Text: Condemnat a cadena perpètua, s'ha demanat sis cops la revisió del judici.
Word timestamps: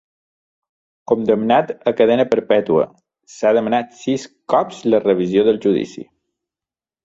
Condemnat 1.11 1.69
a 1.91 1.93
cadena 1.99 2.25
perpètua, 2.31 2.87
s'ha 3.35 3.53
demanat 3.61 3.95
sis 4.01 4.27
cops 4.55 4.83
la 4.93 5.05
revisió 5.07 5.49
del 5.51 5.65
judici. 5.69 6.11